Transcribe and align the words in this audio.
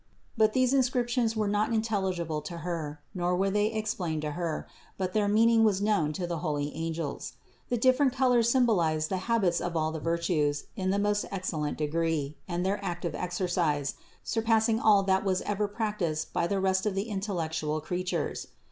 But 0.35 0.53
these 0.53 0.73
inscriptions 0.73 1.35
were 1.35 1.47
not 1.47 1.71
intelligible 1.71 2.41
to 2.41 2.57
Her, 2.65 3.01
nor 3.13 3.35
were 3.35 3.51
they 3.51 3.67
explained 3.67 4.23
to 4.23 4.31
Her, 4.31 4.65
but 4.97 5.13
their 5.13 5.27
meaning 5.27 5.63
was 5.63 5.79
known 5.79 6.11
to 6.13 6.25
the 6.25 6.39
holy 6.39 6.73
angels. 6.75 7.33
The 7.69 7.77
differ 7.77 8.05
ent 8.05 8.13
colors 8.13 8.49
symbolized 8.49 9.09
the 9.09 9.17
habits 9.29 9.61
of 9.61 9.77
all 9.77 9.91
the 9.91 9.99
virtues 9.99 10.63
in 10.75 10.89
the 10.89 10.97
most 10.97 11.25
excellent 11.29 11.77
degree 11.77 12.35
and 12.47 12.65
their 12.65 12.83
active 12.83 13.13
exercise, 13.13 13.93
surpassing 14.23 14.79
all 14.79 15.03
that 15.03 15.23
was 15.23 15.43
ever 15.43 15.67
practiced 15.67 16.33
by 16.33 16.47
the 16.47 16.59
rest 16.59 16.87
of 16.87 16.95
the 16.95 17.03
intellectual 17.03 17.79
creatures. 17.79 18.47